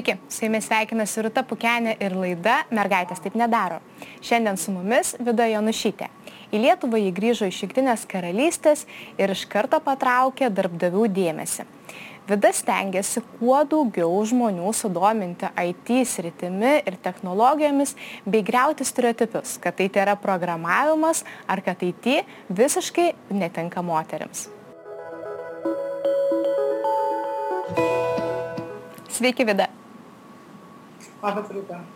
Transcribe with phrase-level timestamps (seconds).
[0.00, 3.82] Sveiki, su jumis sveikinasi Rūta Pukenė ir laida Mergaitės taip nedaro.
[4.24, 6.06] Šiandien su mumis Vida Jonušytė.
[6.56, 8.86] Į Lietuvą jį grįžo iš Junktinės karalystės
[9.20, 11.66] ir iš karto patraukė darbdavių dėmesį.
[12.30, 17.92] Vida stengiasi kuo daugiau žmonių sudominti IT sritimi ir technologijomis
[18.24, 24.46] bei greuti stereotipus, kad tai yra programavimas ar kad IT visiškai netinka moteriams.
[29.10, 29.68] Sveiki, Vida.
[31.20, 31.88] Labas rytas.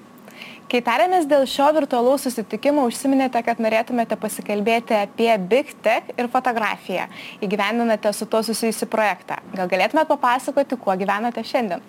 [0.68, 7.06] Kai tarėmės dėl šio virtualaus susitikimo, užsiminėte, kad norėtumėte pasikalbėti apie Big Tech ir fotografiją.
[7.44, 9.38] Įgyvendinate su to susijusi projektą.
[9.54, 11.84] Gal galėtumėte papasakoti, kuo gyvenate šiandien?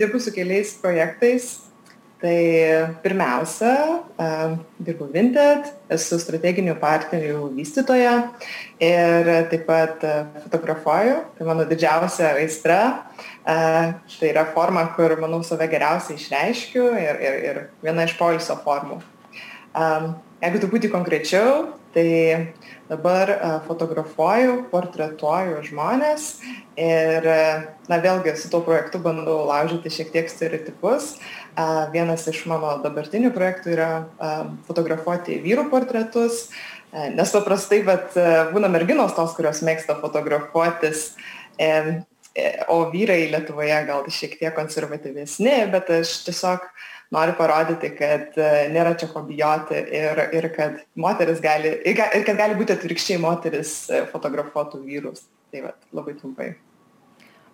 [0.00, 1.52] Dirbu su keliais projektais.
[2.18, 2.38] Tai
[2.98, 3.74] pirmiausia,
[4.82, 8.14] dirbu Vinted, esu strateginių partnerių vystytoja
[8.82, 10.02] ir taip pat
[10.42, 11.20] fotografuoju.
[11.38, 12.80] Tai mano didžiausia aistra
[13.48, 18.98] Tai yra forma, kur, manau, save geriausiai išreiškiu ir, ir, ir viena iš poilsio formų.
[20.42, 21.62] Jeigu truputį konkrečiau,
[21.94, 22.08] tai
[22.88, 23.30] dabar
[23.66, 26.28] fotografuoju, portretuoju žmonės
[26.80, 27.28] ir,
[27.88, 31.16] na vėlgi, su tuo projektu bandau laužyti šiek tiek stereotipus.
[31.92, 33.90] Vienas iš mano dabartinių projektų yra
[34.68, 36.48] fotografuoti vyrų portretus,
[36.92, 38.16] nes paprastai, bet
[38.54, 41.10] būna merginos tos, kurios mėgsta fotografuotis
[42.72, 46.68] o vyrai Lietuvoje gal šiek tiek konservatyvesni, bet aš tiesiog
[47.14, 52.36] noriu parodyti, kad e, nėra čia ko bijoti ir, ir kad moteris gali, ir kad
[52.36, 55.26] gali būti atvirkščiai moteris e, fotografuotų vyrus.
[55.48, 56.50] Tai va, labai trumpai.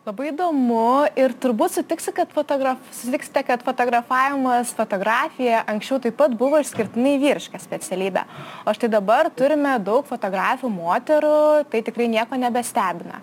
[0.04, 6.58] Labai įdomu ir turbūt sutiksi, kad fotograf, sutiksite, kad fotografavimas, fotografija anksčiau taip pat buvo
[6.60, 8.26] išskirtinai vyriška specialybė.
[8.68, 11.38] O štai dabar turime daug fotografijų moterų,
[11.72, 13.22] tai tikrai nieko nebestebina.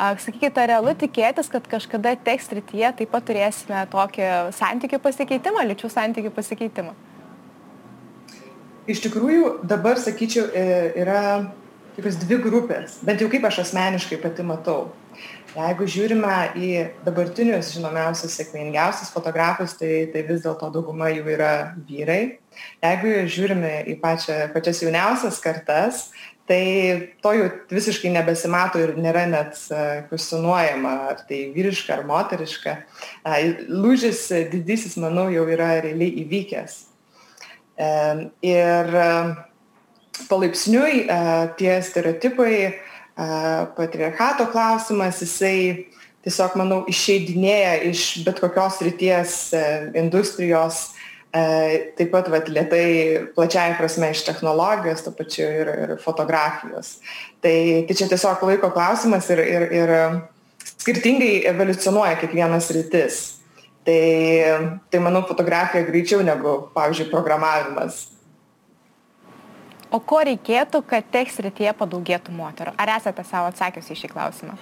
[0.00, 6.32] Sakykite, realu tikėtis, kad kažkada teks srityje taip pat turėsime tokį santykių pasikeitimą, lyčių santykių
[6.32, 6.94] pasikeitimą?
[8.88, 10.64] Iš tikrųjų, dabar, sakyčiau, e,
[11.02, 11.20] yra
[11.98, 14.88] tokios dvi grupės, bent jau kaip aš asmeniškai pati matau.
[15.50, 16.70] Jeigu žiūrime į
[17.04, 21.52] dabartinius žinomiausius, sėkmingiausius fotografus, tai, tai vis dėlto dauguma jų yra
[21.88, 22.38] vyrai.
[22.80, 26.06] Jeigu žiūrime į pačią, pačias jauniausias kartas,
[26.50, 29.54] tai to jau visiškai nebesimato ir nėra net
[30.08, 32.74] kvestionuojama, ar tai vyriška ar moteriška.
[33.70, 36.74] Lūžis didysis, manau, jau yra realiai įvykęs.
[38.50, 38.92] Ir
[40.26, 41.06] palaipsniui
[41.60, 42.54] tie stereotipai,
[43.78, 45.86] patriarchato klausimas, jisai
[46.26, 49.36] tiesiog, manau, išeidinėja iš bet kokios ryties
[49.94, 50.99] industrijos E,
[51.30, 56.96] taip pat vat, lietai plačiai prasme iš technologijos, to pačiu ir, ir fotografijos.
[57.40, 59.92] Tai, tai čia tiesiog laiko klausimas ir, ir, ir
[60.74, 63.20] skirtingai evoliucionuoja kiekvienas rytis.
[63.86, 64.00] Tai,
[64.90, 68.08] tai manau, fotografija greičiau negu, pavyzdžiui, programavimas.
[69.90, 72.74] O ko reikėtų, kad tech srityje padaugėtų moterų?
[72.78, 74.58] Ar esate savo atsakius į šį klausimą?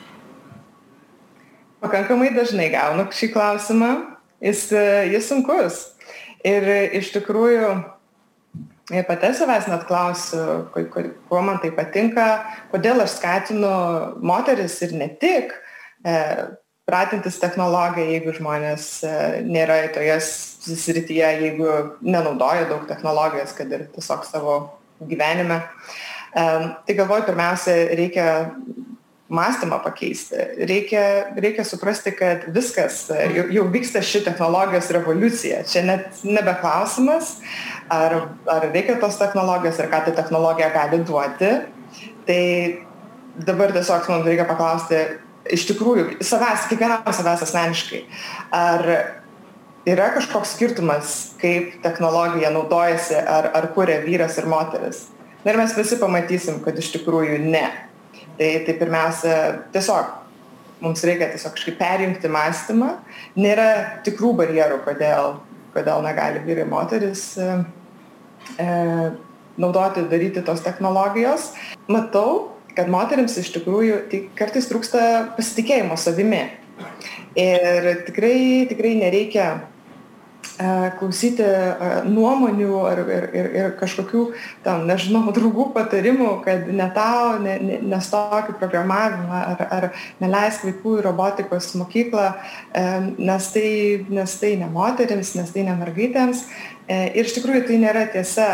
[1.82, 3.90] Pakankamai dažnai gaunu šį klausimą.
[4.38, 4.68] Jis,
[5.10, 5.88] jis sunkus
[6.46, 7.70] Ir iš tikrųjų,
[9.08, 10.68] pati savęs net klausiu,
[11.28, 12.28] kuo man tai patinka,
[12.72, 13.72] kodėl aš skatinu
[14.22, 15.52] moteris ir ne tik
[16.06, 16.14] e,
[16.88, 24.24] pratintis technologiją, jeigu žmonės e, nėra toje srityje, jeigu nenaudoja daug technologijos, kad ir tiesiog
[24.28, 24.58] savo
[25.10, 25.58] gyvenime.
[25.58, 26.46] E,
[26.86, 28.28] tai galvoju, pirmiausia, reikia
[29.28, 30.36] mąstymą pakeisti.
[30.68, 31.00] Reikia,
[31.36, 35.62] reikia suprasti, kad viskas, jau, jau vyksta ši technologijos revoliucija.
[35.68, 37.36] Čia net nebe klausimas,
[37.92, 38.16] ar,
[38.48, 41.52] ar reikia tos technologijos ir ką ta technologija gali duoti.
[42.28, 42.42] Tai
[43.46, 45.04] dabar tiesiog man reikia paklausti
[45.52, 48.02] iš tikrųjų savęs, kiekvienam savęs asmeniškai,
[48.52, 48.84] ar
[49.88, 55.06] yra kažkoks skirtumas, kaip technologija naudojasi, ar, ar kuria vyras ir moteris.
[55.44, 57.66] Na ir mes visi pamatysim, kad iš tikrųjų ne
[58.38, 59.36] tai tai pirmiausia
[59.74, 60.14] tiesiog
[60.84, 62.92] mums reikia tiesiog kažkaip perjungti mąstymą.
[63.38, 63.68] Nėra
[64.06, 65.38] tikrų barjerų kodėl
[65.74, 67.48] kodėl negali vyrai moterys e,
[68.58, 68.68] e,
[69.60, 71.52] naudoti daryti tos technologijos.
[71.90, 75.00] Matau kad moterims iš tikrųjų tai kartais trūksta
[75.38, 76.44] pasitikėjimo savimi.
[77.38, 79.48] Ir tikrai tikrai nereikia
[80.98, 81.44] klausyti
[82.08, 84.22] nuomonių ar, ir, ir, ir kažkokių,
[84.64, 89.88] tam, nežinau, draugų patarimų, kad ne tau, ne, ne, nestok į programavimą ar, ar
[90.22, 92.32] neleisk vaikų į robotikos mokyklą,
[93.18, 93.70] nes tai,
[94.10, 96.44] nes tai ne moteriams, nes tai ne mergaitėms.
[96.88, 98.50] E, ir iš tikrųjų tai nėra tiesa.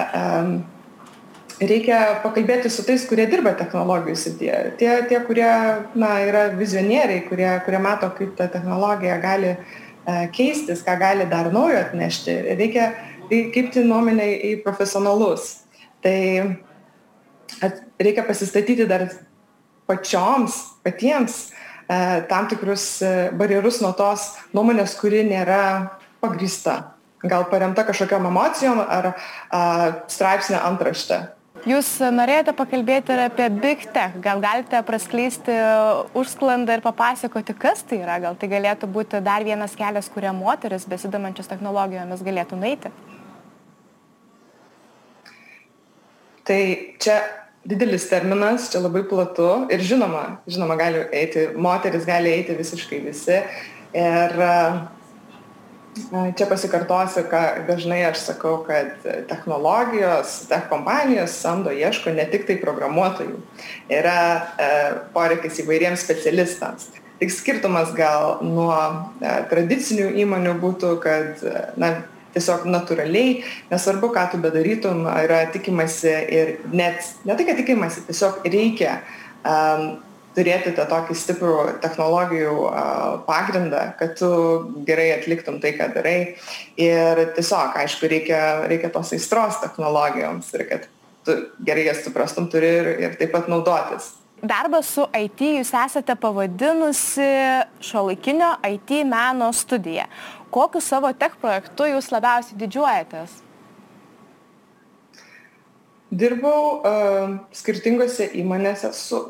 [1.60, 4.56] reikia pakalbėti su tais, kurie dirba technologijų srityje.
[4.78, 5.46] Tie, tie kurie
[5.94, 9.83] na, yra vizionieriai, kurie, kurie mato, kaip ta technologija gali e,
[10.36, 12.36] keistis, ką gali dar naujo atnešti.
[12.58, 12.92] Reikia
[13.28, 15.64] kreipti nuomonę į profesionalus.
[16.04, 16.18] Tai
[18.00, 19.08] reikia pasistatyti dar
[19.88, 21.48] pačioms, patiems
[22.28, 23.02] tam tikrus
[23.36, 25.62] barjerus nuo tos nuomonės, kuri nėra
[26.24, 26.94] pagrįsta.
[27.24, 29.14] Gal paremta kažkokiam emocijom ar a,
[30.12, 31.22] straipsnė antraštė.
[31.64, 34.18] Jūs norėjote pakalbėti ir apie Big Tech.
[34.20, 35.54] Gal galite praskleisti
[36.12, 38.18] užsklandą ir papasakoti, kas tai yra?
[38.20, 42.92] Gal tai galėtų būti dar vienas kelias, kurie moteris besidomančios technologijomis galėtų nueiti?
[46.44, 46.60] Tai
[47.00, 47.16] čia
[47.64, 53.40] didelis terminas, čia labai platu ir žinoma, žinoma, gali eiti, moteris gali eiti visiškai visi.
[53.96, 54.82] Ir uh,
[55.94, 62.56] Čia pasikartosiu, ką dažnai aš sakau, kad technologijos, tech kompanijos samdo, ieško ne tik tai
[62.58, 63.38] programuotojų,
[63.94, 64.68] yra e,
[65.14, 66.88] poreikis įvairiems specialistams.
[67.20, 71.46] Tik skirtumas gal nuo e, tradicinių įmonių būtų, kad
[71.78, 71.92] na,
[72.34, 78.42] tiesiog natūraliai, nesvarbu, ką tu bedarytum, yra tikimasi ir net, ne tai, kad tikimasi, tiesiog
[78.50, 78.98] reikia
[79.46, 79.94] um,
[80.34, 81.54] turėti tą tokį stiprų
[81.84, 82.54] technologijų
[83.28, 84.30] pagrindą, kad tu
[84.88, 86.18] gerai atliktum tai, ką darai.
[86.80, 90.90] Ir tiesiog, aišku, reikia, reikia tos aistros technologijoms ir kad
[91.24, 94.12] tu gerai jas suprastum turi ir, ir taip pat naudotis.
[94.44, 97.28] Darbą su IT jūs esate pavadinusi
[97.80, 100.04] šiuolaikinio IT meno studija.
[100.52, 103.38] Kokiu savo tech projektu jūs labiausiai didžiuojatės?
[106.14, 109.22] Dirbau uh, skirtingose įmonėse su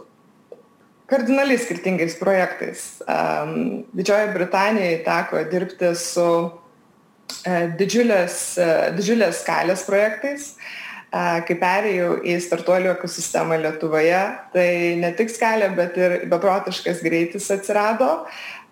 [1.11, 2.87] kardinaliai skirtingais projektais.
[3.95, 6.29] Didžiojoje Britanijoje teko dirbti su
[7.45, 10.55] e, didžiulės, e, didžiulės skalės projektais.
[11.15, 18.25] Kai perėjau į startuolių ekosistemą Lietuvoje, tai ne tik skalė, bet ir beprotiškas greitis atsirado.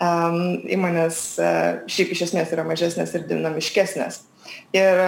[0.03, 1.53] Įmonės e,
[1.87, 4.25] šiaip iš esmės yra mažesnės ir dinamiškesnės.
[4.75, 5.03] Ir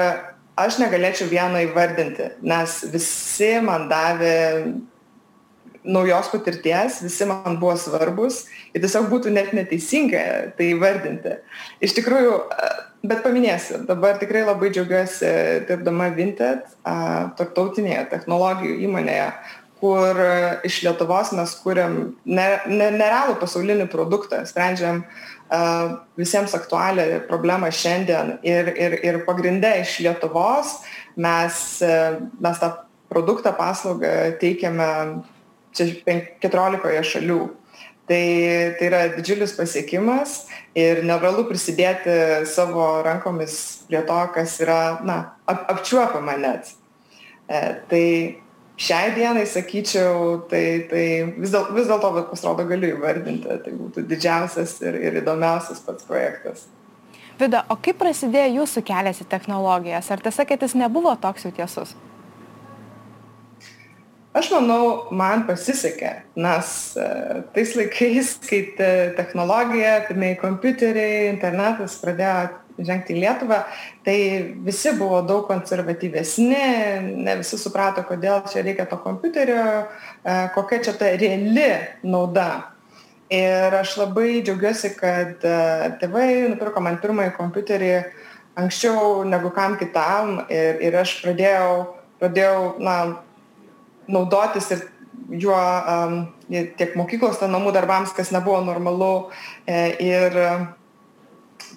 [0.54, 4.36] aš negalėčiau vieno įvardinti, nes visi man davė
[5.84, 10.22] naujos patirties, visi man buvo svarbus ir tiesiog būtų net neteisinga
[10.58, 11.36] tai įvardinti.
[11.84, 12.38] Iš tikrųjų,
[13.04, 15.34] bet paminėsiu, dabar tikrai labai džiaugiuosi
[15.69, 16.64] dirbdama Vinted,
[17.38, 19.28] tarptautinėje technologijų įmonėje,
[19.84, 20.20] kur
[20.64, 28.96] iš Lietuvos mes kūrėm nerealų pasaulinį produktą, sprendžiam uh, visiems aktualią problemą šiandien ir, ir,
[29.04, 30.78] ir pagrindę iš Lietuvos
[31.20, 32.72] mes, uh, mes tą
[33.12, 34.88] produktą, paslaugą teikiame
[35.76, 35.90] čia
[36.44, 37.42] 14 šalių.
[38.04, 38.24] Tai,
[38.76, 40.42] tai yra didžiulis pasiekimas
[40.76, 43.54] ir nevalu prisidėti savo rankomis
[43.88, 45.16] prie to, kas yra na,
[45.48, 46.68] ap, apčiuopama net.
[47.48, 48.04] E, tai
[48.76, 51.06] šiai dienai, sakyčiau, tai, tai
[51.38, 56.66] vis dėlto vis dėl pasirodo galiu įvardinti, tai būtų didžiausias ir, ir įdomiausias pats projektas.
[57.40, 60.12] Vida, o kaip prasidėjo jūsų kelias į technologijas?
[60.12, 61.96] Ar tiesa, kad jis nebuvo toks jau tiesus?
[64.34, 66.10] Aš manau man pasisekė
[66.42, 67.06] nes e,
[67.54, 73.60] tais laikais kai te technologija pirmieji kompiuteriai internetas pradėjo žengti į lietuvą
[74.06, 74.19] tai
[74.66, 76.62] visi buvo daug konservatyvesni
[77.22, 81.70] ne visi suprato kodėl čia reikia to kompiuterio e, kokia čia ta reali
[82.03, 82.70] nauda.
[83.32, 85.58] Ir aš labai džiaugiuosi kad e,
[86.00, 87.93] tėvai nupirko man pirmąjį kompiuterį
[88.60, 91.70] anksčiau negu kam kitam ir ir aš pradėjau
[92.20, 92.98] pradėjau na
[94.11, 94.84] naudotis ir
[95.41, 96.17] juo um,
[96.51, 99.31] tiek mokyklos namų darbams, kas nebuvo normalu.
[99.67, 100.37] E, ir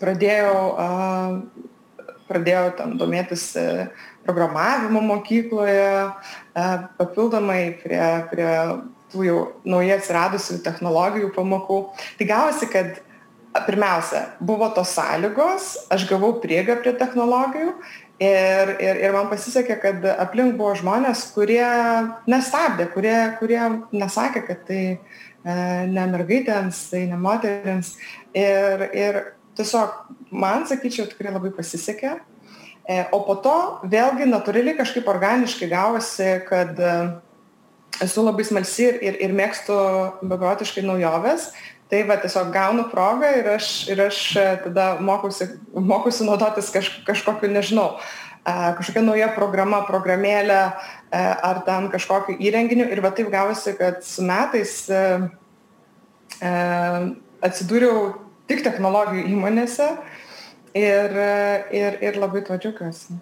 [0.02, 1.66] pradėjau, uh,
[2.28, 3.88] pradėjau tam domėtis e,
[4.28, 8.52] programavimu mokykloje, uh, papildomai prie, prie
[9.14, 11.80] tų jau naujai atsiradusių technologijų pamokų.
[12.20, 13.00] Tai gavosi, kad
[13.66, 17.72] pirmiausia, buvo tos sąlygos, aš gavau priegą prie technologijų
[18.20, 21.68] ir ir ir man pasisekė kad aplink buvo žmonės kurie
[22.30, 24.98] nestabdė kurie kurie nesakė kad tai e,
[25.92, 27.96] ne mergaitėms tai ne moterims.
[28.34, 29.22] Ir ir
[29.58, 29.94] tiesiog
[30.32, 32.18] man sakyčiau tikrai labai pasisekė.
[32.88, 33.56] E, o po to
[33.86, 36.98] vėlgi natūraliai kažkaip organiškai gavosi kad e,
[38.02, 39.78] esu labai smalsi ir ir ir mėgstu
[40.26, 41.52] beprotiškai naujoves
[41.90, 46.92] tai va tiesiog gaunu progą ir aš ir aš e, tada mokausi mokausi naudotis kaž
[47.08, 47.98] kažkokiu nežinau
[48.48, 50.72] kažkokia nauja programa programėlė e,
[51.20, 55.02] ar ten kažkokiu įrenginiu ir va taip gavosi kad su metais e,
[57.48, 58.14] atsidūriau
[58.48, 59.88] tik technologijų įmonėse
[60.78, 61.18] ir,
[61.76, 63.18] ir, ir labai tuo džiaugiuosi.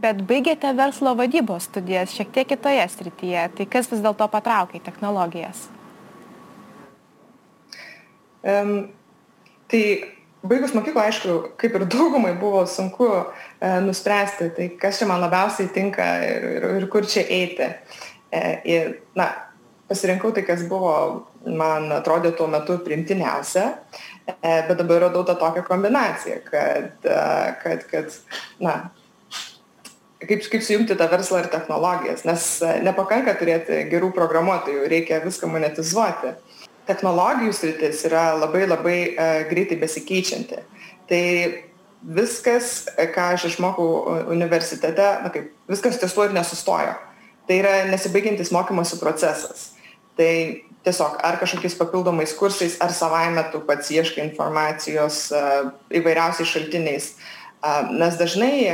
[0.00, 3.42] Bet baigėte verslo vadybos studijas šiek tiek kitoje srityje.
[3.56, 5.66] Tai kas vis dėlto patraukė į technologijas?
[8.40, 8.88] Um,
[9.70, 9.82] tai
[10.42, 15.68] baigus mokyklą, aišku, kaip ir daugumai buvo sunku e, nuspręsti, tai kas čia man labiausiai
[15.74, 17.68] tinka ir, ir, ir kur čia eiti.
[18.32, 19.28] E, ir, na,
[19.90, 20.94] pasirinkau tai, kas buvo,
[21.44, 23.66] man atrodė tuo metu primtiniausia,
[24.30, 27.20] e, bet dabar radau tą tokią kombinaciją, kad, e,
[27.60, 28.16] kad, kad
[28.64, 28.76] na,
[30.22, 35.50] kaip, kaip sujungti tą verslą ir technologijas, nes e, nepakanka turėti gerų programuotojų, reikia viską
[35.52, 36.36] monetizuoti
[36.88, 40.62] technologijų sritis yra labai labai e, greitai besikeičianti.
[41.10, 41.24] Tai
[42.00, 43.90] viskas, e, ką aš išmokau
[44.32, 46.96] universitete, na kaip, viskas ties tuo ir nesustojo.
[47.48, 49.72] Tai yra nesibaigiantis mokymosi procesas.
[50.18, 50.32] Tai
[50.86, 55.44] tiesiog ar kažkokiais papildomais kursais, ar savaime tu pats ieškai informacijos e,
[56.00, 57.12] įvairiausiais šaltiniais.
[57.92, 58.70] Nes dažnai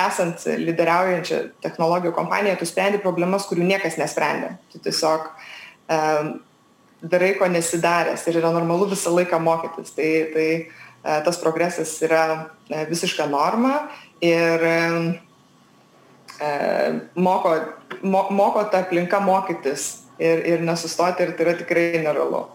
[0.00, 4.54] esant lyderiaujančią technologijų kompaniją, tu sprendi problemas, kurių niekas nesprendė.
[4.72, 5.26] Tu tiesiog
[7.02, 9.90] darai ko nesidaręs ir yra normalu visą laiką mokytis.
[9.96, 12.22] Tai, tai e, tas progresas yra
[12.70, 13.88] e, visiška norma
[14.22, 14.78] ir e,
[17.14, 17.54] moko,
[18.02, 22.46] mo, moko tą aplinką mokytis ir, ir nesustoti ir tai yra tikrai nerealu.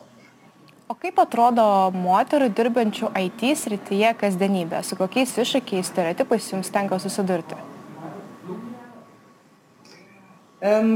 [0.87, 4.79] O kaip atrodo moterų dirbančių IT srityje kasdienybė?
[4.87, 7.59] Su kokiais iššūkiais, stereotipais jums tenka susidurti?
[10.63, 10.93] Um,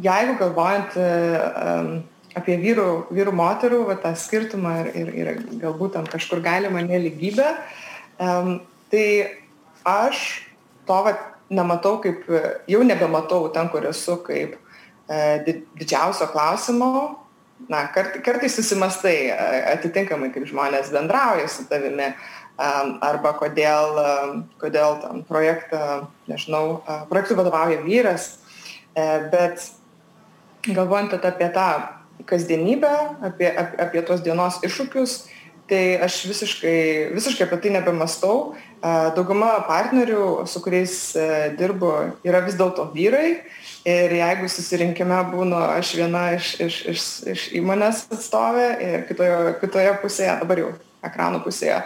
[0.00, 1.90] jeigu galvojant um,
[2.38, 5.30] apie vyrų, vyrų moterų va, tą skirtumą ir, ir, ir
[5.62, 7.46] galbūt tam kažkur galima neligybę,
[8.18, 8.56] um,
[8.90, 9.06] tai
[9.86, 10.24] aš
[10.88, 11.14] to va,
[11.54, 12.24] nematau kaip,
[12.70, 14.56] jau nebematau ten, kur esu, kaip
[15.08, 15.18] e,
[15.78, 17.20] didžiausio klausimo.
[17.70, 19.36] Na, kart, kartais susimastai e,
[19.76, 22.10] atitinkamai, kaip žmonės bendrauja su tavimi,
[22.58, 29.68] um, arba kodėl, um, kodėl tam projektą, nežinau, uh, projektų vadovauja vyras, uh, bet
[30.66, 31.68] galvojant apie tą
[32.28, 32.92] kasdienybę,
[33.26, 35.16] apie, apie, apie tos dienos iššūkius,
[35.68, 36.78] tai aš visiškai,
[37.16, 38.54] visiškai apie tai nebemastau.
[39.16, 41.92] Dauguma partnerių, su kuriais e, dirbu,
[42.26, 43.38] yra vis dėlto vyrai.
[43.88, 49.94] Ir jeigu susirinkime būnu aš viena iš, iš, iš, iš įmonės atstovė ir kitoje, kitoje
[50.04, 50.70] pusėje, dabar jau
[51.04, 51.82] ekrano pusėje,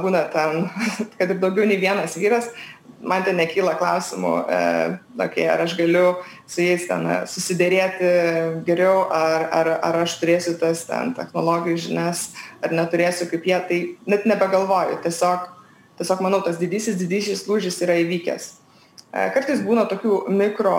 [0.00, 0.68] būna ten,
[1.18, 2.48] kad ir daugiau nei vienas vyras,
[3.04, 4.60] man ten nekyla klausimų, e,
[5.26, 6.16] okay, ar aš galiu
[6.48, 8.10] su jais ten e, susidėrėti
[8.66, 12.26] geriau, ar, ar, ar aš turėsiu tas ten technologijų žinias,
[12.64, 15.00] ar neturėsiu kaip jie, tai net nebegalvoju.
[15.04, 15.50] Tiesiog,
[16.00, 18.48] tiesiog manau, tas didysis, didysis lūžis yra įvykęs.
[19.12, 20.78] E, kartais būna tokių mikro,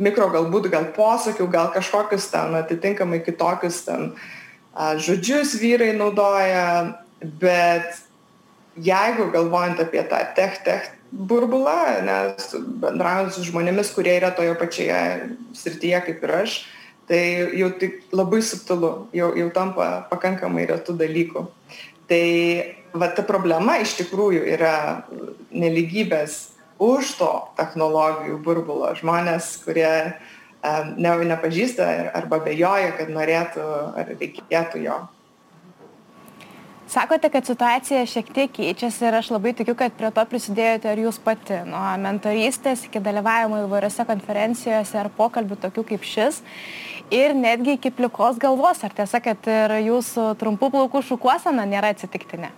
[0.00, 4.12] mikro galbūt gal posakių, gal kažkokius ten atitinkamai kitokius ten
[4.78, 7.98] žodžius vyrai naudoja, bet
[8.78, 12.50] jeigu galvojant apie tą tech tech burbulą, nes
[12.82, 16.58] bendraujant su žmonėmis, kurie yra toje pačioje srityje kaip ir aš,
[17.08, 17.22] tai
[17.56, 21.46] jau tik labai subtilu, jau, jau tampa pakankamai retų dalykų.
[22.08, 22.24] Tai
[22.92, 24.76] va ta problema iš tikrųjų yra
[25.50, 26.38] neligybės
[26.78, 28.92] už to technologijų burbulo.
[29.00, 29.90] Žmonės, kurie
[30.96, 33.64] ne, nepažįsta arba bejoja, kad norėtų
[33.96, 35.00] ar reikėtų jo
[36.88, 41.02] sakote kad situacija šiek tiek keičiasi ir aš labai tikiu kad prie to prisidėjote ir
[41.06, 41.60] jūs pati.
[41.68, 46.42] Nuo mentorystės iki dalyvavimo įvairiose konferencijose ar pokalbių tokių kaip šis
[47.14, 48.82] ir netgi iki plikos galvos.
[48.84, 52.52] Ar tiesa kad ir jūsų trumpų plaukų šukuosena nėra atsitiktinė?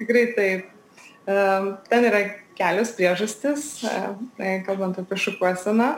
[0.00, 0.70] Tikrai taip.
[1.24, 2.24] Ten yra
[2.58, 3.84] kelios priežastys
[4.38, 5.92] tai kalbant apie šukuoseną.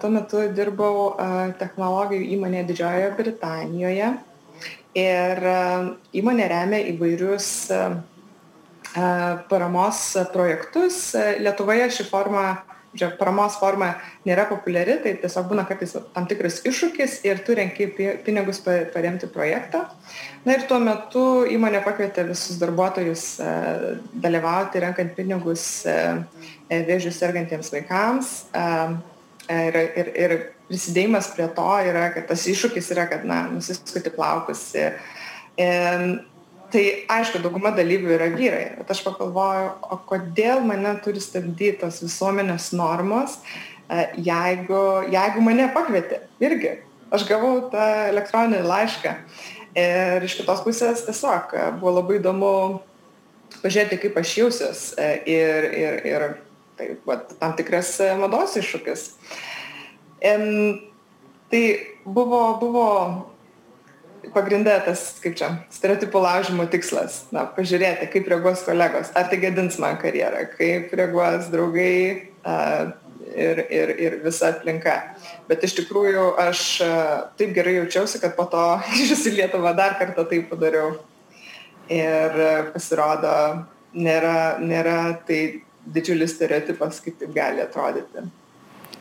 [0.00, 1.14] Tuo metu dirbau
[1.60, 4.10] technologijų įmonėje Didžiojoje Britanijoje
[4.96, 5.58] ir e,
[6.20, 7.78] įmonė remia įvairius e,
[8.96, 9.06] e,
[9.50, 10.02] paramos
[10.34, 11.12] projektus.
[11.40, 12.44] Lietuvoje ši forma,
[12.98, 13.92] čia paramos forma
[14.26, 17.86] nėra populiari, tai tiesiog būna kartais tam tikras iššūkis ir tu renki
[18.26, 19.84] pinigus paremti projektą.
[20.46, 23.24] Na ir tuo metu įmonė pakvietė visus darbuotojus
[24.24, 25.86] dalyvauti renkant pinigus
[26.70, 28.34] vėžių sergantiems vaikams.
[29.50, 30.32] Ir, ir, ir
[30.68, 34.62] prisidėjimas prie to yra, kad tas iššūkis yra, kad, na, nusiskuti plaukus.
[34.78, 35.00] Ir,
[36.70, 42.00] tai aišku, dauguma dalyvių yra vyrai, bet aš pagalvoju, o kodėl mane turi stabdyti tos
[42.04, 43.40] visuomenės normos,
[43.90, 46.76] e, jeigu, jeigu mane pakvietė irgi.
[47.10, 49.16] Aš gavau tą elektroninį laišką
[49.80, 52.52] ir iš kitos pusės tiesiog buvo labai įdomu
[53.64, 56.26] pažiūrėti, kaip aš jausiuos e, ir, ir, ir
[56.80, 59.04] tai vat, tam tikras mados iššūkis.
[61.50, 61.62] Tai
[62.06, 62.86] buvo, buvo
[64.34, 67.24] pagrindė tas, kaip čia, stereotipų laužimo tikslas.
[67.34, 72.56] Na, pažiūrėti, kaip reaguos kolegos, ar tai gadins man karjerą, kaip reaguos draugai a,
[73.26, 74.96] ir, ir, ir visa aplinka.
[75.50, 76.92] Bet iš tikrųjų aš a,
[77.40, 80.94] taip gerai jaučiausi, kad po to grįžus į Lietuvą dar kartą tai padariau.
[81.90, 83.34] Ir a, pasirodo,
[83.96, 85.42] nėra, nėra tai
[85.86, 88.26] didžiulis stereotipas, kaip taip gali atrodyti.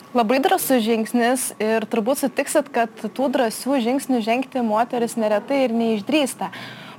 [0.09, 6.50] Labai drąsus žingsnis ir turbūt sutiksit, kad tų drąsių žingsnių žengti moteris neretai ir neišdrįsta.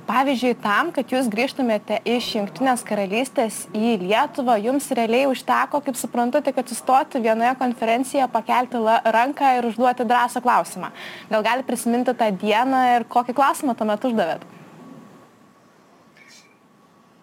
[0.07, 6.41] Pavyzdžiui, tam, kad jūs grįžtumėte iš Junktinės karalystės į Lietuvą, jums realiai užteko, kaip suprantu,
[6.43, 8.81] tik atsistoti vienoje konferencijoje, pakelti
[9.15, 10.89] ranką ir užduoti drąsą klausimą.
[11.29, 14.47] Gal gali prisiminti tą dieną ir kokį klausimą tuomet uždavėt?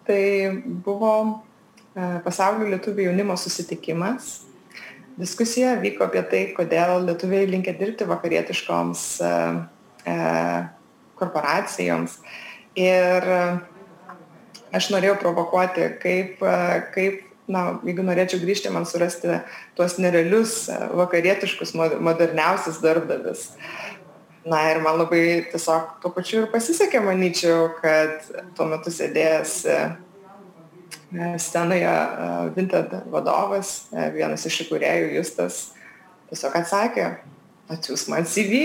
[0.09, 0.23] Tai
[0.87, 1.13] buvo
[2.25, 4.37] pasaulio lietuvių jaunimo susitikimas
[5.19, 9.33] diskusija vyko apie tai, kodėl lietuviai linkia dirbti vakarietiškoms e,
[10.07, 10.19] e,
[11.19, 12.19] korporacijoms.
[12.79, 13.41] Ir e,
[14.79, 16.45] aš norėjau provokuoti, kaip,
[16.95, 19.41] kaip na, jeigu norėčiau grįžti, man surasti
[19.79, 20.67] tuos nerealius
[21.01, 23.49] vakarietiškus, moderniausius darbdavius.
[24.49, 29.57] Na ir man labai tiesiog tuo pačiu ir pasisekė, manyčiau, kad tuo metu sėdėjęs
[31.13, 31.93] scenoje
[32.57, 35.61] Vinted vadovas, vienas iš įkūrėjų Justas,
[36.29, 37.07] tiesiog atsakė,
[37.73, 38.65] atsiūs man CV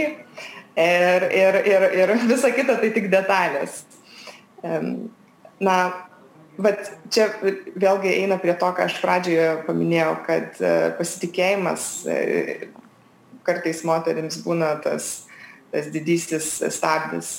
[0.75, 3.83] ir, ir, ir, ir visa kita tai tik detalės.
[5.63, 5.77] Na,
[6.59, 7.29] bet čia
[7.79, 10.59] vėlgi eina prie to, ką aš pradžioje paminėjau, kad
[10.99, 11.87] pasitikėjimas
[13.47, 15.25] kartais moterims būna tas,
[15.71, 17.37] tas didysis stabdis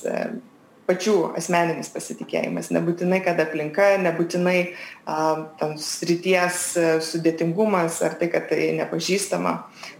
[0.88, 2.70] pačių asmeninis pasitikėjimas.
[2.74, 6.62] Nebūtinai, kad aplinka, nebūtinai uh, tam srities
[7.08, 9.54] sudėtingumas ar tai, kad tai nepažįstama.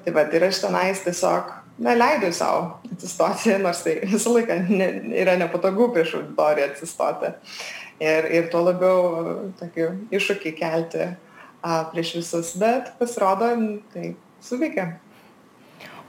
[0.05, 1.53] Tai va, ir aš tenais tiesiog
[1.85, 4.91] neleidau savo atsistoti, nors tai visą laiką ne,
[5.23, 7.33] yra nepatogu prieš auditoriją atsistoti.
[8.03, 13.53] Ir, ir tuo labiau tokį iššūkį kelti a, prieš visus, bet pasirodo,
[13.95, 14.89] tai suveikia.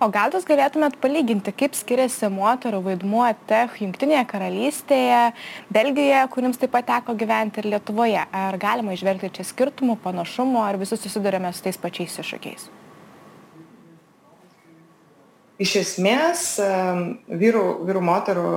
[0.04, 5.20] O gal jūs galėtumėt palyginti, kaip skiriasi moterų vaidmuo tech Junktinėje karalystėje,
[5.72, 8.26] Belgijoje, kuriams taip pat teko gyventi ir Lietuvoje?
[8.28, 12.68] Ar galima išvelgti čia skirtumų, panašumų, ar visi susidurėme su tais pačiais iššūkiais?
[15.64, 16.44] Iš esmės,
[17.32, 18.50] vyrų, vyrų moterų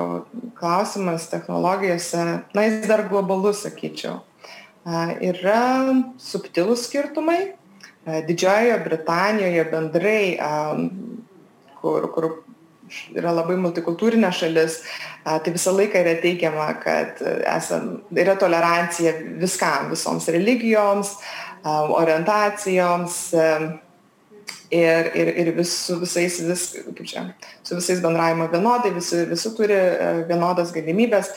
[0.58, 4.24] klausimas technologijose, na, jis dar globalus, sakyčiau.
[5.22, 5.62] Yra
[6.18, 7.54] subtilūs skirtumai.
[8.08, 10.22] Didžiojoje Britanijoje bendrai
[11.80, 12.30] kur, kur
[13.16, 14.80] yra labai multikultūrinė šalis,
[15.24, 17.20] tai visą laiką yra teigiama, kad
[17.52, 21.16] esam, yra tolerancija viskam, visoms religijoms,
[21.68, 23.18] orientacijoms
[24.70, 27.24] ir, ir, ir vis, su visais, vis, kaip čia,
[27.62, 29.78] su visais bendravimo vienodai, visi, visi turi
[30.28, 31.32] vienodas galimybės,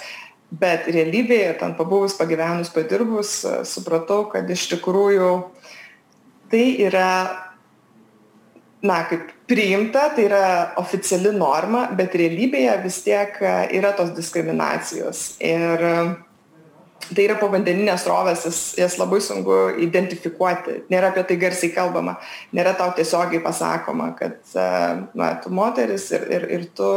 [0.52, 5.32] bet realybėje, ten pabuvus, pagyvenus, padirbus, supratau, kad iš tikrųjų
[6.52, 7.12] tai yra
[8.82, 10.41] na kaip priimta tai yra
[10.82, 15.24] oficiali norma bet realybėje vis tiek e, yra tos diskriminacijos.
[15.46, 15.96] Ir e,
[17.12, 20.80] tai yra povandeninės srovės jas jas labai sunku identifikuoti.
[20.94, 22.15] Nėra apie tai garsiai kalbama
[22.58, 24.65] nėra tau tiesiogiai pasakoma kad e,
[25.20, 26.89] na tu moteris ir ir ir tu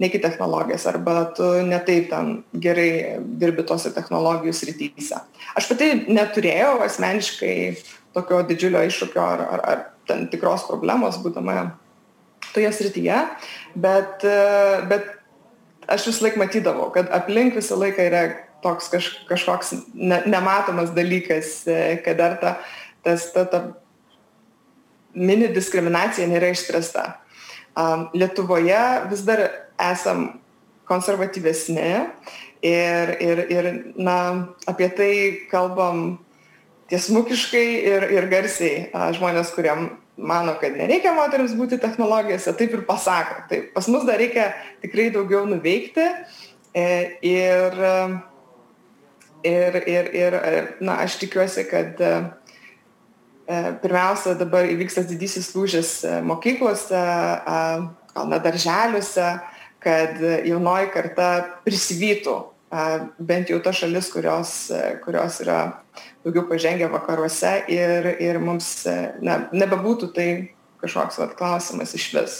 [0.00, 5.20] neiki technologijas arba tu ne taip ten gerai dirbi tose technologijų srityse.
[5.56, 7.58] Aš pati neturėjau asmeniškai
[8.16, 11.72] tokio didžiulio iššūkio ar ar ar ten tikros problemos būdama
[12.54, 13.20] toje srityje,
[13.74, 14.24] bet,
[14.90, 15.08] bet
[15.90, 18.22] aš vis laik matydavau, kad aplink visą laiką yra
[18.64, 21.60] toks kaž, kažkoks ne, nematomas dalykas,
[22.04, 22.54] kad dar ta,
[23.04, 23.62] tas, ta, ta
[25.16, 27.06] mini diskriminacija nėra išspręsta.
[28.16, 29.42] Lietuvoje vis dar
[29.82, 30.28] esam
[30.88, 31.88] konservatyvesni
[32.64, 34.18] ir, ir, ir na,
[34.70, 35.12] apie tai
[35.50, 36.16] kalbam
[36.90, 43.42] tiesmukiškai ir, ir garsiai žmonės, kuriem mano, kad nereikia moteriams būti technologijose, taip ir pasako.
[43.50, 44.48] Tai pas mus dar reikia
[44.84, 46.06] tikrai daugiau nuveikti
[46.72, 46.86] e,
[47.26, 47.76] ir,
[49.44, 50.38] ir, ir, ir
[50.80, 52.14] na, aš tikiuosi, kad e,
[53.82, 57.04] pirmiausia dabar įvyks tas didysis lūžis e, mokyklose,
[58.16, 59.30] gal net darželiuose,
[59.84, 60.18] kad
[60.48, 61.30] jaunoji karta
[61.66, 62.38] prisivytų
[63.22, 64.54] bent jau tas šalis, kurios,
[65.04, 65.60] kurios yra
[66.26, 68.82] daugiau pažengę vakaruose ir, ir mums
[69.22, 70.28] na, nebebūtų tai
[70.82, 72.36] kažkoks vat, klausimas iš vis.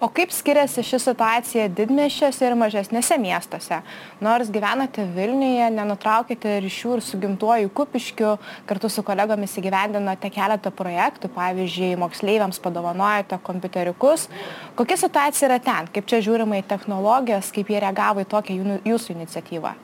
[0.00, 3.78] o kaip skiriasi ši situacija didmiesčiuose ir mažesniuose miestuose?
[4.20, 8.34] Nors gyvenate vilniuje nenutraukiate ryšių ir su gimtuoju kupiškiu
[8.68, 14.28] kartu su kolegomis įgyvendinote keletą projektų pavyzdžiui moksleiviams padovanojote kompiuteriukus.
[14.76, 15.88] Kokia situacija yra ten?
[15.96, 17.48] Kaip čia žiūrima į technologijas?
[17.56, 19.76] Kaip jie reagavo į tokią jūsų iniciatyvą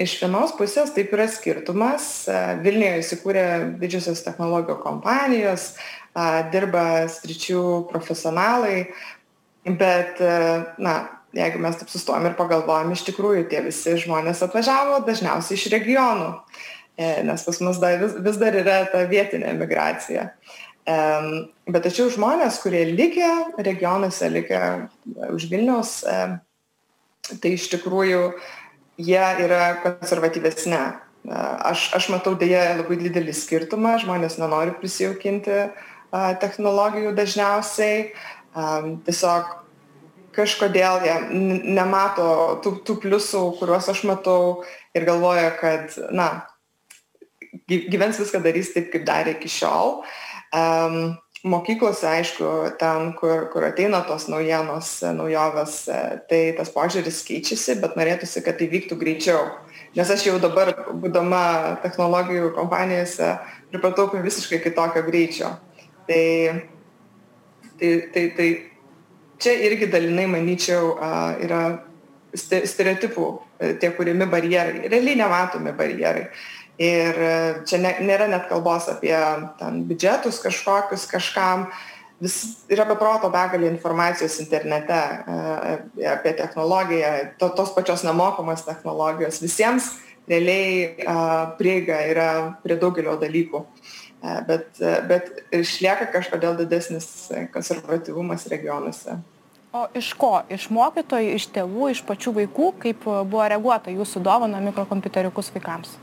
[0.00, 2.10] iš vienos pusės taip yra skirtumas.
[2.64, 3.46] Vilniuje įsikūrė
[3.80, 5.72] didžiosios technologijų kompanijos
[6.52, 8.88] dirba sričių profesionalai
[9.64, 10.20] bet
[10.78, 10.94] na
[11.36, 16.30] jeigu mes taip sustojam ir pagalvojam iš tikrųjų tie visi žmonės atvažiavo dažniausiai iš regionų
[16.98, 20.30] e, nes pas mus dar vis, vis dar yra ta vietinė migracija.
[21.70, 23.28] Bet tačiau žmonės kurie likę
[23.62, 24.60] regionuose likę
[25.30, 28.32] už vilniaus tai iš tikrųjų
[29.00, 30.80] jie yra konservatyvesni.
[31.30, 35.58] Aš, aš matau dėja labai didelį skirtumą, žmonės nenori prisijaukinti
[36.40, 38.06] technologijų dažniausiai,
[39.06, 39.50] tiesiog
[40.34, 41.16] kažkodėl jie
[41.76, 44.40] nemato tų, tų pliusų, kuriuos aš matau
[44.96, 46.30] ir galvoja, kad, na,
[47.68, 50.00] gyvens viską darys taip, kaip darė iki šiol.
[50.54, 52.44] Um, mokyklose aišku
[52.78, 55.76] ten kur kur ateina tos naujienos naujovės
[56.28, 59.46] tai tas požiūris keičiasi bet norėtųsi kad tai vyktų greičiau.
[59.96, 63.32] Nes aš jau dabar būdama technologijų kompanijose
[63.72, 65.54] pripratau prie visiškai kitokio greičio.
[66.06, 66.24] Tai
[67.80, 68.48] tai tai tai
[69.40, 70.96] čia irgi dalinai manyčiau
[71.40, 71.62] yra
[72.36, 73.30] stereotipų
[73.80, 76.28] tie kuriami barjerai realiai nematomi barjerai
[76.80, 77.20] ir
[77.68, 79.14] čia ne nėra net kalbos apie
[79.60, 81.68] ten biudžetus kažkokius kažkam.
[82.20, 82.36] Vis
[82.72, 84.96] yra be proto begalė informacijos internete
[86.14, 89.40] apie technologiją to tos pačios nemokamos technologijos.
[89.44, 89.94] Visiems
[90.28, 91.06] realiai
[91.60, 92.28] prieiga yra
[92.64, 93.64] prie daugelio dalykų.
[94.48, 99.16] Bet bet išlieka kažkodėl didesnis konservatyvumas regionuose.
[99.72, 100.42] O iš ko?
[100.50, 102.68] Iš mokytojų iš tėvų iš pačių vaikų?
[102.84, 105.96] Kaip buvo reaguota jūsų dovaną mikrokompiuteriukus vaikams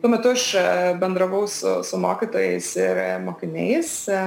[0.00, 0.64] tuo metu aš e,
[1.00, 3.90] bendravau su, su mokytojais ir mokiniais.
[4.08, 4.20] E,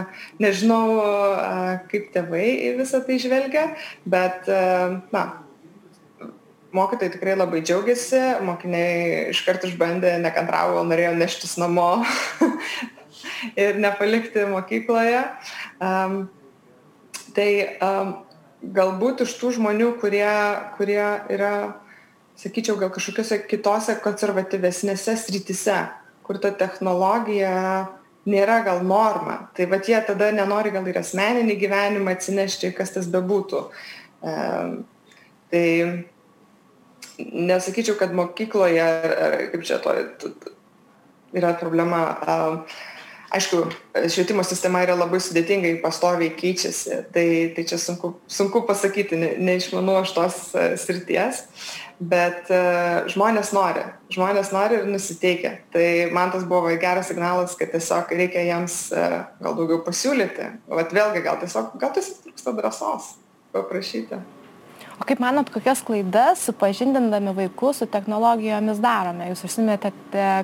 [0.44, 3.70] nežinau, e, kaip tėvai į visą tai žvelgia,
[4.04, 4.50] bet,
[5.14, 5.24] na,
[6.76, 11.90] mokytojai tikrai labai džiaugiasi, mokiniai iškart išbandė, nekantravo, norėjo neštis namo
[13.64, 15.24] ir nepalikti mokykloje.
[15.84, 16.24] Um,
[17.36, 17.50] tai
[17.84, 18.14] um,
[18.62, 20.28] galbūt iš tų žmonių, kurie,
[20.78, 21.04] kurie
[21.34, 21.54] yra
[22.42, 25.80] sakyčiau gal kažkokiose kitose konservatyvesnėse srityse
[26.32, 27.54] kur ta technologija
[28.30, 29.50] nėra gal norma.
[29.58, 33.66] Tai vat jie tada nenori gal ir asmeninį gyvenimą atsinešti kas tas bebūtų.
[35.52, 35.66] Tai
[37.20, 38.88] nesakyčiau kad mokykloje
[39.52, 39.96] kaip čia to
[41.36, 42.02] yra problema
[43.32, 43.62] aišku
[44.10, 49.32] švietimo sistema yra labai sudėtinga ji pastoviai keičiasi tai tai čia sunku sunku pasakyti ne
[49.52, 51.46] neišmanau aš tos e, srities
[52.02, 52.62] bet e,
[53.14, 55.54] žmonės nori žmonės nori ir nusiteikę.
[55.72, 59.08] Tai man tas buvo geras signalas kad tiesiog reikia jiems e,
[59.44, 60.52] gal daugiau pasiūlyti.
[60.68, 63.16] Vat vėlgi gal tiesiog gal tiesiog trūksta drąsos
[63.56, 64.20] paprašyti
[65.02, 69.92] o kaip manot kokias klaidas supažindindami vaikus su technologijomis darome jūs užsiminėte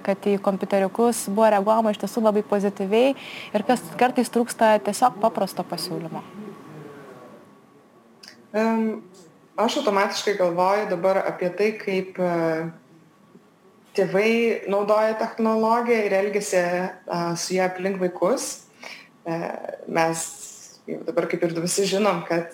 [0.05, 3.13] kad į kompiuteriukus buvo reaguojama iš tiesų labai pozityviai
[3.53, 6.23] ir kas kartais trūksta tiesiog paprasto pasiūlymo
[8.57, 9.03] um,
[9.57, 12.67] aš automatiškai galvoju dabar apie tai kaip uh,
[13.97, 18.67] tėvai naudoja technologiją ir elgiasi uh, su ją aplink vaikus.
[19.25, 19.49] Uh,
[19.89, 20.25] mes
[20.87, 22.53] dabar kaip ir visi žinom, kad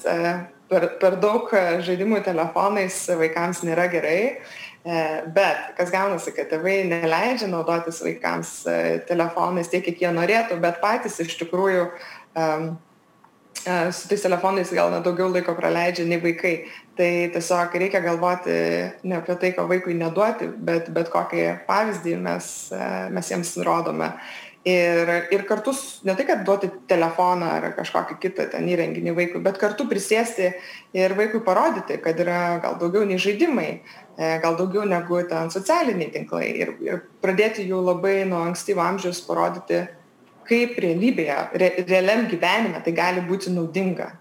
[0.73, 1.51] per, per daug
[1.85, 5.03] žaidimų telefonais vaikams nėra gerai, e,
[5.35, 10.81] bet kas gaunasi, kad tėvai neleidžia naudotis vaikams e, telefonais tiek, kiek jie norėtų, bet
[10.83, 11.85] patys iš tikrųjų
[12.39, 12.73] um,
[13.63, 16.55] su tais telefonais gal net daugiau laiko praleidžia nei vaikai.
[16.97, 18.55] Tai tiesiog reikia galvoti
[19.07, 22.49] ne apie tai, ko vaikui neduoti, bet, bet kokį pavyzdį mes,
[23.15, 24.11] mes jiems nurodome
[24.65, 25.71] ir ir kartu
[26.03, 30.53] ne tai kad duoti telefoną ar kažkokį kitą ten įrenginį vaikui bet kartu prisėsti
[30.95, 33.67] ir vaikui parodyti kad yra gal daugiau nei žaidimai
[34.17, 39.19] e, gal daugiau negu ten socialiniai tinklai ir ir pradėti jau labai nuo ankstyvo amžiaus
[39.27, 39.83] parodyti
[40.47, 44.13] kaip realybėje re realiam gyvenime tai gali būti naudinga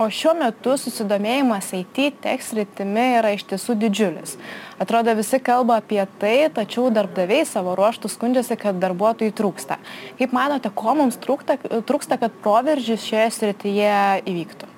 [0.00, 4.36] o šiuo metu susidomėjimas it tech sritimi yra iš tiesų didžiulis.
[4.80, 9.76] Atrodo visi kalba apie tai tačiau darbdaviai savo ruožtu skundžiasi kad darbuotojų trūksta.
[10.18, 13.96] Kaip manote ko mums trūkta trūksta kad proveržis šioje srityje
[14.32, 14.70] įvyktų?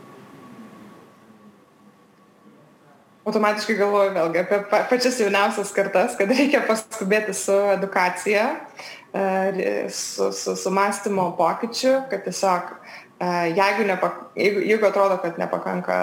[3.23, 4.57] Automatiškai galvoju vėlgi apie
[4.91, 8.49] pačias jauniausias kartas, kad reikia paskubėti su edukacija,
[9.15, 12.83] e, su, su, su mąstymo pokyčiu, kad tiesiog e,
[13.23, 15.99] jeigu, nepak, jeigu, jeigu atrodo, kad nepakanka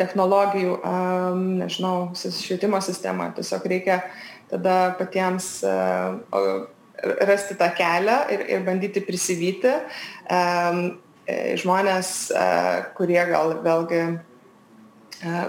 [0.00, 0.78] technologijų,
[1.60, 4.00] nežinau, švietimo sistema, tiesiog reikia
[4.50, 5.60] tada patiems
[7.00, 9.76] rasti tą kelią ir, ir bandyti prisivyti
[11.60, 12.10] žmonės,
[12.96, 14.02] kurie gal vėlgi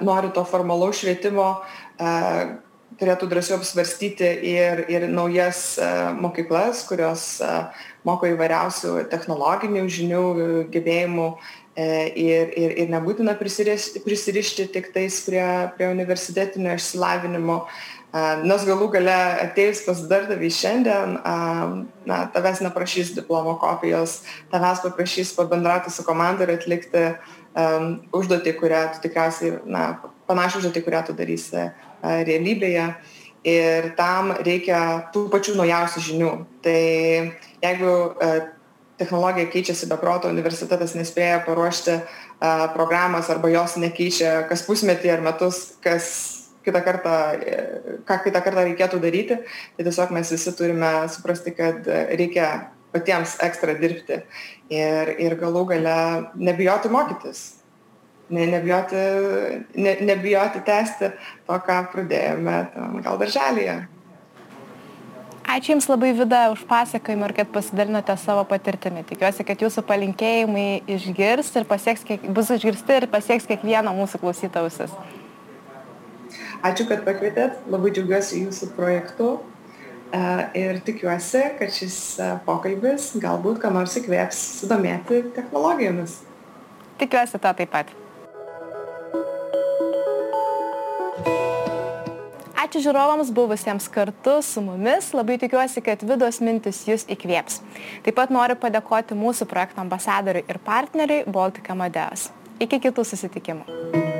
[0.05, 1.47] nori to formalaus švietimo,
[3.01, 5.79] turėtų drąsiau apsvarstyti ir, ir naujas
[6.21, 7.41] mokyklas, kurios
[8.07, 10.25] moko įvairiausių technologinių žinių,
[10.73, 15.45] gebėjimų e, ir, ir, ir nebūtina prisirišti, prisirišti tik tais prie,
[15.77, 17.63] prie universitetinio išsilavinimo.
[18.43, 21.13] Nes galų gale atėjus pas darbdavį šiandien,
[22.03, 24.17] na, tavęs neprašys diplomo kopijos,
[24.51, 29.85] tavęs paprašys pabendrauti su komanda ir atlikti um, užduotį, kurią tu tikriausiai, na,
[30.27, 32.89] panašią užduotį, kurią tu darysi uh, realybėje.
[33.47, 36.33] Ir tam reikia tų pačių naujausių žinių.
[36.61, 36.81] Tai
[37.63, 38.41] jeigu uh,
[39.01, 45.25] technologija keičiasi be proto, universitetas nespėja paruošti uh, programas arba jos nekeičia kas pusmetį ar
[45.25, 46.11] metus, kas
[46.65, 47.15] kitą kartą,
[48.05, 49.39] ką kitą kartą reikėtų daryti,
[49.77, 52.51] tai tiesiog mes visi turime suprasti, kad reikia
[52.93, 54.19] patiems ekstra dirbti
[54.71, 55.97] ir, ir galų gale
[56.35, 57.43] nebijoti mokytis,
[58.31, 59.01] ne, nebijoti,
[59.79, 61.11] ne, nebijoti tęsti
[61.47, 63.77] to, ką pradėjome tam, gal darželėje.
[65.51, 69.01] Ačiū Jums labai Vida už pasakojimą ir kad pasidalinote savo patirtimi.
[69.03, 74.93] Tikiuosi, kad Jūsų palinkėjimai išgirs ir pasieks, kiek, bus išgirsti ir pasieks kiekvieno mūsų klausytausis.
[76.63, 77.65] Ačiū, kad pakvietėt.
[77.67, 79.33] Labai džiaugiuosi Jūsų projektu
[80.55, 81.97] ir tikiuosi, kad šis
[82.47, 86.21] pokalbis galbūt ką nors įkvėps sudomėti technologijomis.
[87.01, 87.91] Tikiuosi to taip pat.
[92.71, 95.09] Ačiū žiūrovams buvusiems kartu su mumis.
[95.11, 97.57] Labai tikiuosi, kad vidos mintis jūs įkvėps.
[98.05, 102.29] Taip pat noriu padėkoti mūsų projekto ambasadoriui ir partneriui Baltic Amadeus.
[102.63, 104.10] Iki kitų susitikimų.